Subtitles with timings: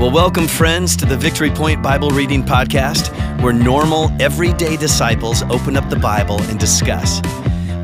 [0.00, 5.76] Well, welcome, friends, to the Victory Point Bible Reading Podcast, where normal, everyday disciples open
[5.76, 7.20] up the Bible and discuss.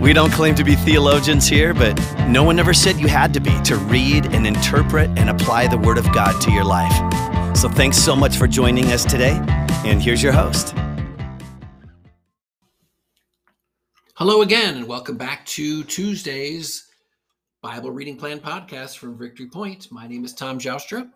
[0.01, 1.93] We don't claim to be theologians here, but
[2.27, 5.77] no one ever said you had to be to read and interpret and apply the
[5.77, 7.55] Word of God to your life.
[7.55, 9.39] So thanks so much for joining us today,
[9.85, 10.75] and here's your host.
[14.15, 16.87] Hello again, and welcome back to Tuesday's
[17.61, 19.93] Bible Reading Plan podcast from Victory Point.
[19.93, 21.11] My name is Tom Joustra,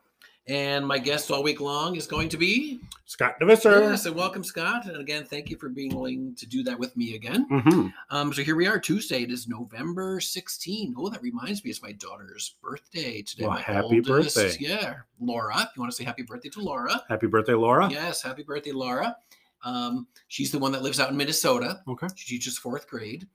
[0.50, 3.80] and my guest all week long is going to be Scott DeVisser.
[3.82, 4.86] Yes, and welcome, Scott.
[4.86, 7.46] And again, thank you for being willing to do that with me again.
[7.48, 9.22] hmm Um, so here we are, Tuesday.
[9.22, 10.94] It is November 16.
[10.98, 13.46] Oh, that reminds me, it's my daughter's birthday today.
[13.46, 14.56] Well, happy birthday.
[14.58, 15.54] Yeah, Laura.
[15.60, 17.00] If you want to say happy birthday to Laura.
[17.08, 17.88] Happy birthday, Laura.
[17.88, 19.16] Yes, happy birthday, Laura.
[19.64, 21.80] Um, she's the one that lives out in Minnesota.
[21.86, 22.08] Okay.
[22.16, 23.26] She teaches fourth grade.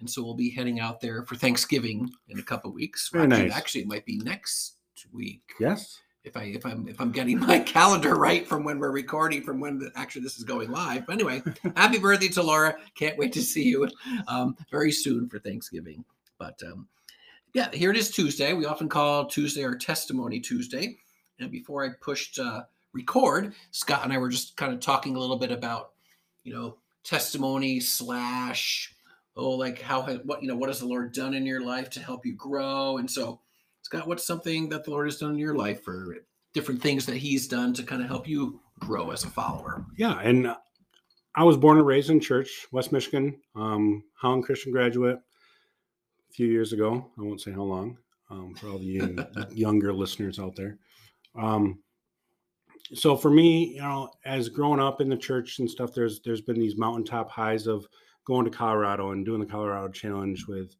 [0.00, 3.10] And so we'll be heading out there for Thanksgiving in a couple weeks.
[3.10, 3.56] Very actually, nice.
[3.56, 4.76] actually, it might be next
[5.12, 6.00] week Yes.
[6.24, 9.60] If I if I'm if I'm getting my calendar right from when we're recording from
[9.60, 11.06] when the, actually this is going live.
[11.06, 11.42] But anyway,
[11.76, 12.76] happy birthday to Laura!
[12.94, 13.88] Can't wait to see you
[14.28, 16.04] um, very soon for Thanksgiving.
[16.38, 16.88] But um,
[17.54, 18.52] yeah, here it is Tuesday.
[18.52, 20.96] We often call Tuesday our Testimony Tuesday.
[21.38, 25.18] And before I pushed uh, record, Scott and I were just kind of talking a
[25.18, 25.90] little bit about
[26.44, 28.94] you know testimony slash
[29.36, 32.00] oh like how what you know what has the Lord done in your life to
[32.00, 33.40] help you grow and so.
[33.92, 36.16] Scott, what's something that the Lord has done in your life or
[36.54, 39.84] different things that He's done to kind of help you grow as a follower?
[39.98, 40.18] Yeah.
[40.20, 40.56] And uh,
[41.34, 46.46] I was born and raised in church, West Michigan, um, Holland Christian graduate a few
[46.46, 47.06] years ago.
[47.18, 47.98] I won't say how long
[48.30, 50.78] um, for all the young, younger listeners out there.
[51.34, 51.80] Um,
[52.94, 56.40] so for me, you know, as growing up in the church and stuff, there's there's
[56.40, 57.86] been these mountaintop highs of
[58.24, 60.76] going to Colorado and doing the Colorado Challenge with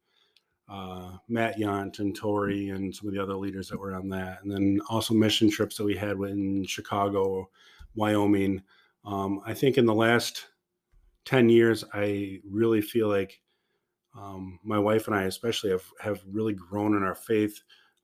[0.73, 4.43] uh, Matt Yant and Tori and some of the other leaders that were on that,
[4.43, 7.51] and then also mission trips that we had in Chicago,
[7.95, 8.63] Wyoming.
[9.05, 10.47] Um, I think in the last
[11.27, 13.43] ten years, I really feel like
[14.17, 17.61] um, my wife and I, especially, have have really grown in our faith,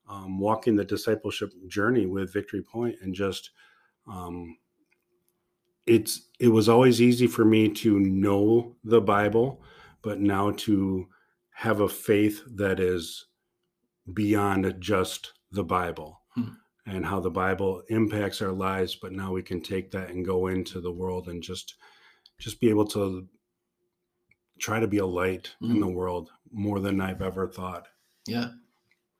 [0.07, 3.49] um, walking the discipleship journey with Victory Point, and just
[4.07, 4.57] um,
[5.87, 9.63] it's it was always easy for me to know the Bible,
[10.03, 11.07] but now to
[11.59, 13.25] have a faith that is
[14.13, 16.53] beyond just the Bible Hmm.
[16.85, 18.95] and how the Bible impacts our lives.
[18.95, 21.75] But now we can take that and go into the world and just
[22.37, 23.27] just be able to
[24.59, 25.79] try to be a light in Mm.
[25.81, 27.87] the world more than I've ever thought.
[28.25, 28.51] Yeah.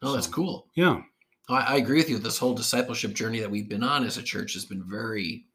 [0.02, 0.70] Oh, that's So- cool.
[0.76, 1.02] Yeah.
[1.50, 2.18] I, I agree with you.
[2.20, 5.46] This whole discipleship journey that we've been on as a church has been very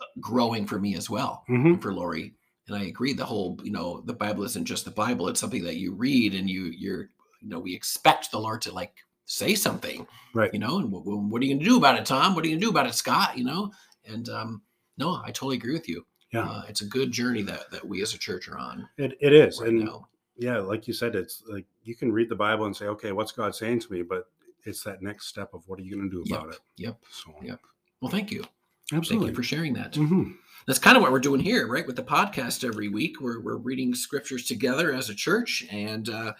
[0.00, 2.36] uh, growing for me as well, hmm and for Lori.
[2.68, 3.12] And I agree.
[3.12, 6.34] The whole, you know, the Bible isn't just the Bible; it's something that you read,
[6.34, 7.10] and you, you're,
[7.40, 8.94] you know, we expect the Lord to like
[9.24, 10.52] say something, Right.
[10.52, 10.78] you know.
[10.78, 12.34] And what, what are you going to do about it, Tom?
[12.34, 13.38] What are you going to do about it, Scott?
[13.38, 13.70] You know.
[14.04, 14.62] And um,
[14.98, 16.04] no, I totally agree with you.
[16.32, 16.48] Yeah.
[16.48, 19.32] Uh, it's a good journey that that we as a church are on It, it
[19.32, 19.60] is.
[19.60, 20.08] right and now.
[20.36, 23.30] yeah, like you said, it's like you can read the Bible and say, okay, what's
[23.32, 24.02] God saying to me?
[24.02, 24.24] But
[24.64, 26.38] it's that next step of what are you going to do Yep.
[26.40, 26.60] about it?
[26.78, 26.98] Yep.
[27.12, 27.60] So, Yep.
[28.00, 28.44] Well, thank you.
[28.92, 29.28] Absolutely.
[29.28, 29.92] Thank you for sharing that.
[29.94, 30.36] Mhm.
[30.66, 31.86] That's kind of what we're doing here, right?
[31.86, 36.32] With the podcast every week, we're we're reading scriptures together as a church, and uh,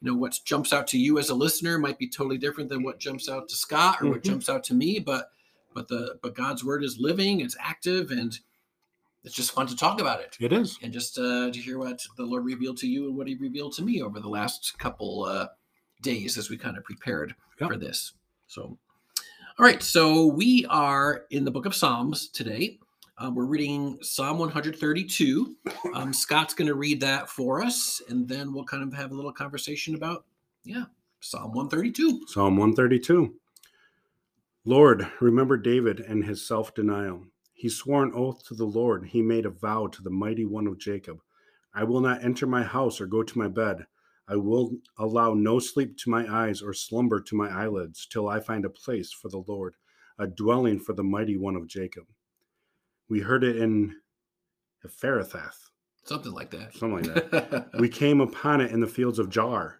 [0.00, 2.82] you know what jumps out to you as a listener might be totally different than
[2.82, 4.24] what jumps out to Scott or what Mhm.
[4.30, 4.98] jumps out to me.
[4.98, 5.30] But
[5.74, 8.38] but the but God's word is living, it's active, and
[9.24, 10.78] it's just fun to talk about it It is.
[10.82, 13.72] and just uh, to hear what the Lord revealed to you and what He revealed
[13.76, 15.48] to me over the last couple uh,
[16.02, 17.70] days as we kind of prepared Yep.
[17.70, 18.12] for this.
[18.46, 18.78] So,
[19.56, 22.80] all right, so we are in the book of Psalms today.
[23.18, 25.54] Uh, we're reading Psalm 132.
[25.94, 29.14] Um, Scott's going to read that for us, and then we'll kind of have a
[29.14, 30.24] little conversation about,
[30.64, 30.86] yeah,
[31.20, 32.26] Psalm 132.
[32.26, 33.32] Psalm 132.
[34.64, 37.22] Lord, remember David and his self denial.
[37.52, 39.06] He swore an oath to the Lord.
[39.06, 41.20] He made a vow to the mighty one of Jacob.
[41.72, 43.86] I will not enter my house or go to my bed.
[44.28, 48.40] I will allow no sleep to my eyes or slumber to my eyelids till I
[48.40, 49.74] find a place for the Lord,
[50.18, 52.04] a dwelling for the mighty one of Jacob.
[53.08, 53.96] We heard it in
[54.86, 55.50] Ephrathah,
[56.04, 56.74] Something like that.
[56.74, 57.70] something like that.
[57.78, 59.76] we came upon it in the fields of Jaar.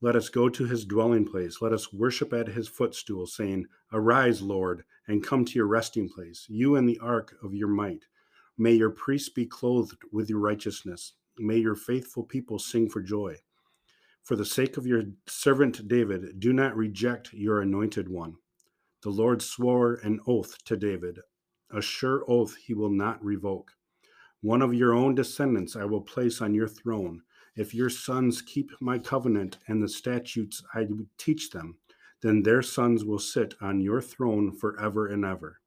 [0.00, 1.62] Let us go to his dwelling place.
[1.62, 6.46] Let us worship at his footstool, saying, Arise, Lord, and come to your resting place,
[6.48, 8.04] you and the ark of your might.
[8.58, 11.14] May your priests be clothed with your righteousness.
[11.38, 13.36] May your faithful people sing for joy.
[14.24, 18.36] For the sake of your servant David, do not reject your anointed one.
[19.02, 21.18] The Lord swore an oath to David,
[21.70, 23.72] a sure oath he will not revoke.
[24.40, 27.20] One of your own descendants I will place on your throne.
[27.54, 30.86] If your sons keep my covenant and the statutes I
[31.18, 31.76] teach them,
[32.22, 35.60] Then their sons will sit on your throne forever and ever.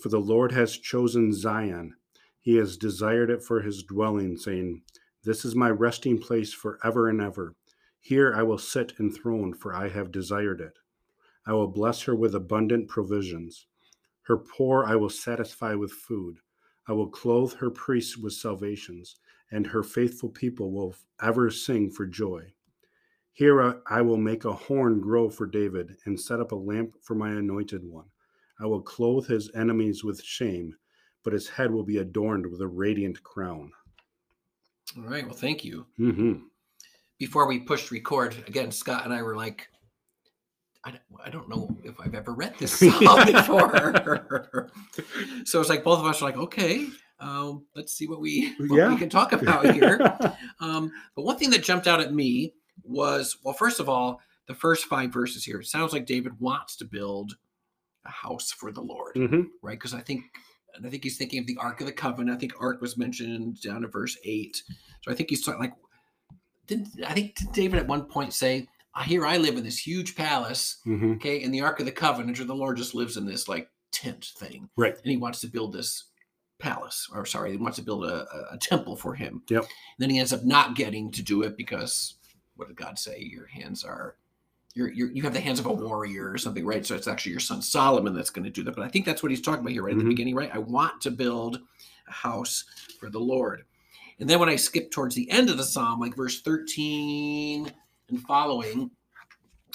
[0.00, 1.96] For the Lord has chosen Zion.
[2.40, 4.84] He has desired it for his dwelling, saying,
[5.22, 7.54] This is my resting place forever and ever.
[8.04, 10.78] Here I will sit enthroned, for I have desired it.
[11.46, 13.66] I will bless her with abundant provisions.
[14.24, 16.40] Her poor I will satisfy with food.
[16.86, 19.16] I will clothe her priests with salvations,
[19.50, 22.52] and her faithful people will ever sing for joy.
[23.32, 27.14] Here I will make a horn grow for David, and set up a lamp for
[27.14, 28.10] my anointed one.
[28.60, 30.76] I will clothe his enemies with shame,
[31.22, 33.72] but his head will be adorned with a radiant crown.
[34.94, 35.24] All right.
[35.24, 35.86] Well, thank you.
[35.96, 36.34] hmm
[37.18, 39.68] Before we pushed record, again, Scott and I were like,
[40.84, 44.70] I don't, I don't know if I've ever read this psalm before.
[45.44, 46.86] so it's like both of us are like, okay,
[47.20, 48.88] um, let's see what we what Yeah.
[48.88, 49.98] we can talk about here.
[50.60, 52.52] Um, but one thing that jumped out at me
[52.82, 55.60] was, well, first of all, the first five verses here.
[55.60, 57.36] It sounds like David wants to build
[58.04, 59.78] a house for the Lord, hmm right?
[59.78, 60.24] Because I think,
[60.74, 62.36] and I think he's thinking of the Ark of the Covenant.
[62.36, 64.62] I think Ark was mentioned down to verse eight.
[65.02, 65.72] So I think he's talking like,
[66.66, 70.16] didn't I think David at one point say, "Ah, "Here I live in this huge
[70.16, 73.26] palace, hmm okay, in the Ark of the Covenant, or the Lord just lives in
[73.26, 74.94] this like tent thing, Right.
[74.96, 76.04] and he wants to build this
[76.58, 79.42] palace, or sorry, he wants to build a, a, temple for him.
[79.50, 79.62] Yep.
[79.62, 79.68] And
[79.98, 82.14] then he ends up not getting to do it because
[82.56, 83.18] what did God say?
[83.20, 84.16] Your hands are.
[84.76, 86.84] You're, you're, you have the hands of a warrior or something, right?
[86.84, 88.74] So it's actually your son Solomon that's going to do that.
[88.74, 90.08] But I think that's what he's talking about here, right at the Mhm.
[90.08, 90.50] beginning, right?
[90.52, 91.60] I want to build
[92.08, 92.64] a house
[92.98, 93.64] for the Lord.
[94.20, 97.72] And then when I skip towards the end of the psalm, like verse 13
[98.08, 98.90] and following,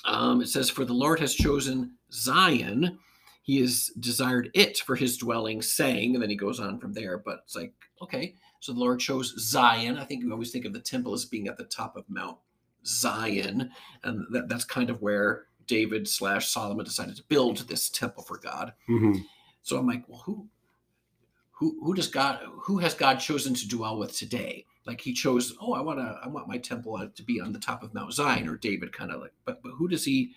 [0.06, 3.00] um, it says, For the Lord has chosen Zion.
[3.44, 7.18] He has desired it for his dwelling, saying, and then he goes on from there.
[7.18, 9.98] But it's like, okay, so the Lord chose Zion.
[9.98, 12.38] I think we always think of the temple as being at the top of Mount
[12.86, 13.72] Zion.
[14.04, 18.38] And that, that's kind of where David slash Solomon decided to build this temple for
[18.38, 18.74] God.
[18.88, 19.14] hmm
[19.64, 20.48] So I'm like, well, who,
[21.60, 24.66] who, who does God, who has God chosen to dwell with today?
[24.88, 27.52] Like he chose, oh, I want to, I want my temple uh, to be on
[27.52, 30.32] the top of Mount Zion, or David kind of like, but but who does he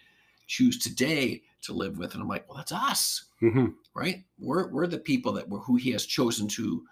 [0.48, 2.14] choose today to live with?
[2.14, 4.24] And I'm like, well, that's us, hmm right?
[4.38, 6.84] We're we're the people that were who he has chosen to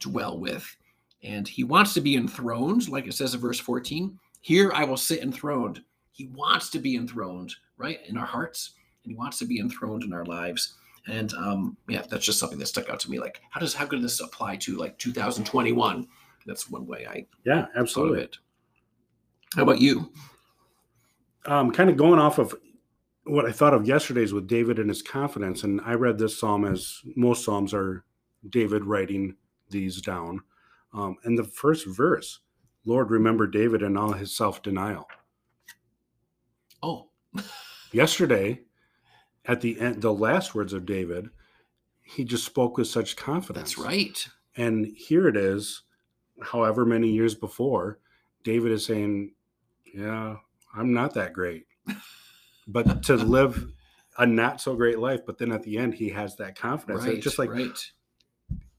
[0.00, 0.76] dwell with,
[1.22, 4.18] and he wants to be enthroned, like it says in verse 14.
[4.40, 5.82] Here I will sit enthroned.
[6.10, 8.70] He wants to be enthroned, right, in our hearts,
[9.04, 10.74] and he wants to be enthroned in our lives.
[11.06, 13.18] And um, yeah, that's just something that stuck out to me.
[13.18, 16.06] Like, how does how could this apply to like 2021?
[16.46, 18.22] That's one way I Yeah, absolutely.
[18.22, 18.36] it.
[19.54, 20.10] How about you?
[21.46, 22.54] um, kind of going off of
[23.24, 26.64] what I thought of yesterday's with David and his confidence, and I read this psalm
[26.64, 28.04] as most psalms are
[28.50, 29.36] David writing
[29.70, 30.40] these down.
[30.92, 32.40] Um, and the first verse,
[32.86, 35.06] Lord, remember David and all his self denial.
[36.82, 37.08] Oh,
[37.92, 38.60] Yesterday,
[39.46, 41.30] at the end, the last words of David,
[42.02, 43.74] he just spoke with such confidence.
[43.74, 44.28] that's right.
[44.56, 45.82] And here it is,
[46.42, 47.98] however many years before,
[48.42, 49.32] David is saying,
[49.92, 50.36] Yeah,
[50.74, 51.66] I'm not that great.
[52.66, 53.70] But to live
[54.16, 57.04] a not so great life, but then at the end, he has that confidence.
[57.04, 57.20] Right.
[57.20, 57.78] Just like, right.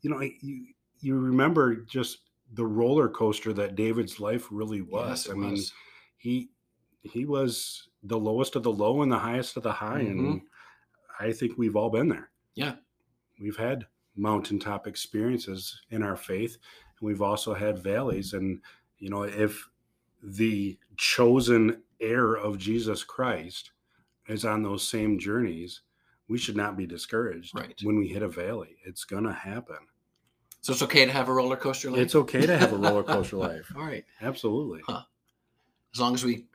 [0.01, 0.65] you know, you,
[1.01, 2.17] you remember just
[2.53, 5.27] the roller coaster that David's life really was.
[5.27, 5.73] Yes, I mean, was.
[6.17, 6.49] he
[7.03, 10.01] he was the lowest of the low and the highest of the high.
[10.01, 10.19] Mm-hmm.
[10.19, 10.41] And
[11.19, 12.29] I think we've all been there.
[12.55, 12.75] Yeah.
[13.39, 16.57] We've had mountaintop experiences in our faith,
[16.99, 18.33] and we've also had valleys.
[18.33, 18.61] And,
[18.97, 19.67] you know, if
[20.23, 23.71] the chosen heir of Jesus Christ
[24.27, 25.81] is on those same journeys,
[26.27, 27.79] we should not be discouraged Right.
[27.83, 28.77] when we hit a valley.
[28.85, 29.77] It's going to happen.
[30.61, 31.99] So it's okay to have a roller coaster life.
[31.99, 33.71] It's okay to have a roller coaster life.
[33.75, 34.81] All right, Absolutely.
[34.87, 35.03] Huh.
[35.93, 36.47] as long as we,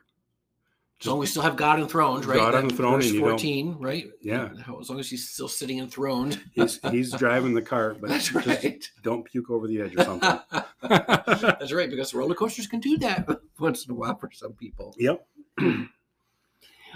[1.00, 2.36] as long as we still have God enthroned, right?
[2.36, 4.06] God That enthroned Verse and you don't- fourteen, right?
[4.20, 4.50] Yeah.
[4.80, 6.40] As long as he's still sitting enthroned.
[6.52, 8.90] He's, he's driving the cart, but That's just right.
[9.02, 10.38] don't puke over the edge or something.
[10.82, 13.26] That's right, because roller coasters can do that
[13.58, 14.94] once in a while for some people.
[14.98, 15.26] yep.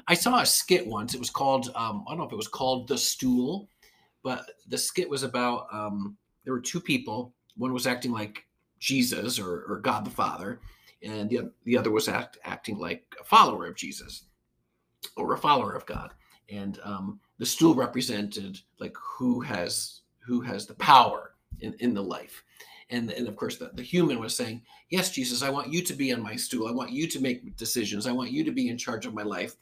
[0.06, 1.14] I saw a skit once.
[1.14, 3.68] It was called um, I don't know if it was called The Stool,
[4.22, 7.32] but the skit was about um, there were two people.
[7.56, 8.44] One was acting like
[8.80, 10.60] Jesus or, or God the Father,
[11.04, 14.24] and the, the other was act, acting like a follower of Jesus
[15.16, 16.12] or a follower of God.
[16.50, 22.02] And um, the stool represented like who has who has the power in, in the
[22.02, 22.42] life.
[22.90, 25.92] And, and of course, the, the human was saying, Yes, Jesus, I want you to
[25.94, 26.68] be on my stool.
[26.68, 28.06] I want you to make decisions.
[28.06, 29.56] I want you to be in charge of my life.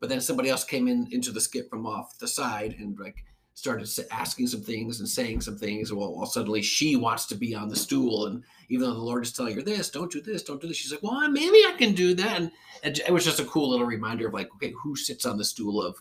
[0.00, 3.24] But then somebody else came in into the skit from off the side and like
[3.54, 5.92] started asking some things and saying some things.
[5.92, 9.22] Well, well, suddenly she wants to be on the stool, and even though the Lord
[9.24, 11.74] is telling her this, don't do this, don't do this, she's like, well, maybe I
[11.78, 12.40] can do that.
[12.40, 12.50] And,
[12.82, 15.80] it was just a cool little reminder of like, okay, who sits on the stool
[15.80, 15.96] of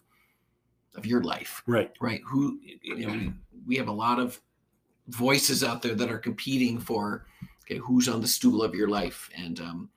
[0.95, 1.91] of your life, Right.
[2.01, 2.21] right?
[2.27, 3.33] Who you know,
[3.65, 4.39] we, have a lot of
[5.07, 7.25] voices out there that are competing for
[7.63, 9.89] okay, who's on the stool of your life, and um,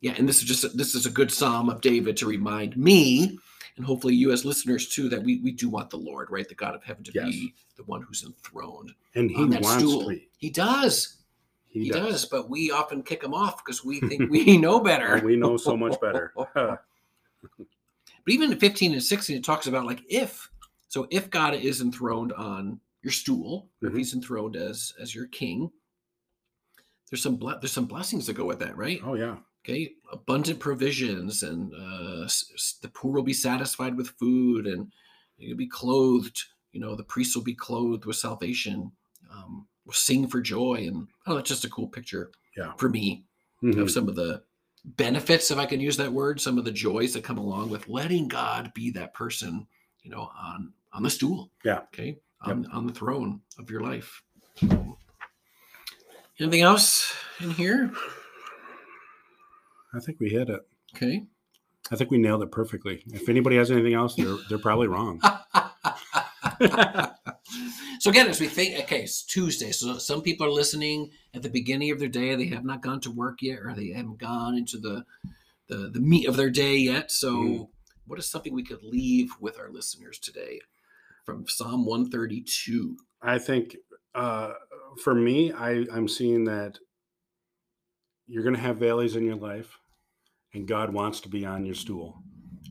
[0.00, 3.38] yeah, and this is just this is a good psalm of David to remind me
[3.76, 6.54] and hopefully you as listeners too that we, we do want the lord right the
[6.54, 7.26] god of heaven to Yes.
[7.30, 11.16] be the one who's enthroned And he on that wants stool to he does
[11.68, 12.12] He, he, does.
[12.12, 12.24] does.
[12.26, 15.76] but we often kick him off because we think we know better we know so
[15.76, 16.32] much better.
[16.54, 16.78] but
[18.28, 20.50] even in 15 and 16 it talks about like if
[20.88, 23.98] so if god is enthroned on your stool or if mm-hmm.
[23.98, 25.70] he's enthroned as as your king
[27.10, 29.36] there's some ble- there's some blessings that go with that right oh yeah.
[29.64, 32.26] Okay abundant provisions and uh,
[32.82, 34.92] the poor will be satisfied with food and
[35.38, 36.42] you'll be clothed
[36.72, 38.90] you know the priests will be clothed with salvation
[39.32, 42.72] um, will sing for joy and oh that's just a cool picture Yeah.
[42.76, 43.24] for me
[43.62, 43.80] Mhm.
[43.80, 44.42] of some of the
[44.84, 47.88] benefits if i can use that word some of the joys that come along with
[47.88, 49.64] letting god be that person
[50.02, 51.82] you know on on the stool Yeah.
[51.94, 54.20] okay on, on the throne of your life
[56.40, 57.92] anything else in here
[59.94, 60.60] I think we hit it.
[60.94, 61.24] okay
[61.90, 63.02] I think we nailed it perfectly.
[63.12, 65.20] If anybody has anything else, they're they're probably wrong.
[68.00, 69.72] so again, as we think, okay, it's Tuesday.
[69.72, 72.34] So some people are listening at the beginning of their day.
[72.34, 75.04] They have not gone to work yet, or they haven't gone into the
[75.68, 77.10] the, the meat of their day yet.
[77.10, 77.68] So, Mhm.
[78.06, 80.60] what is something we could leave with our listeners today
[81.24, 82.96] from Psalm one thirty two?
[83.20, 83.76] I think
[84.14, 84.52] uh,
[85.02, 86.78] for me, I, I'm seeing that
[88.32, 89.78] you're going to have valleys in your life,
[90.54, 92.22] and God wants to be on your stool.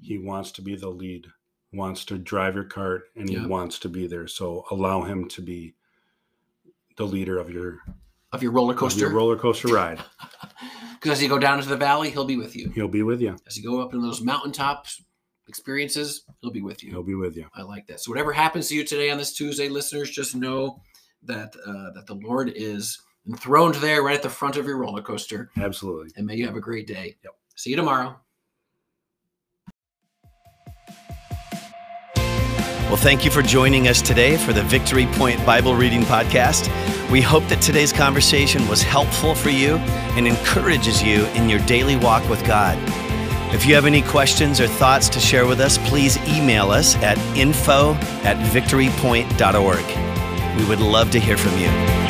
[0.01, 1.27] He wants to be the lead,
[1.71, 3.45] wants to drive your cart, and He Yeah.
[3.45, 4.25] wants to be there.
[4.27, 5.75] So allow Him to be
[6.97, 7.77] the leader of your,
[8.31, 10.03] Of your roller coaster, your roller coaster ride.
[10.95, 12.71] because as you go down into the valley, He'll be with you.
[12.71, 13.35] He'll be with you.
[13.45, 15.03] As you go up in those mountaintops
[15.47, 16.89] experiences, He'll be with you.
[16.89, 17.45] He'll be with you.
[17.53, 17.99] I like that.
[17.99, 20.81] So whatever happens to you today on this Tuesday, listeners, just know
[21.21, 25.01] that uh, that the Lord is enthroned there, right at the front of your roller
[25.01, 25.49] coaster.
[25.57, 26.11] Absolutely.
[26.15, 27.17] And may you have a great day.
[27.23, 27.33] Yep.
[27.55, 28.15] See you tomorrow.
[32.91, 36.67] Well, thank you for joining us today for the Victory Point Bible Reading Podcast.
[37.09, 39.77] We hope that today's conversation was helpful for you
[40.17, 42.77] and encourages you in your daily walk with God.
[43.53, 47.17] If you have any questions or thoughts to share with us, please email us at
[47.37, 50.57] info at victorypoint.org.
[50.57, 52.00] We would love to hear from you.